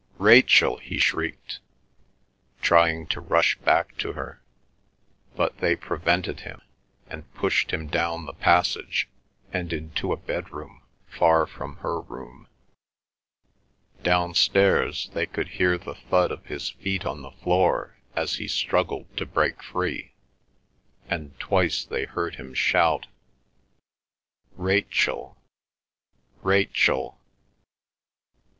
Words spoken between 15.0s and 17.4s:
they could hear the thud of his feet on the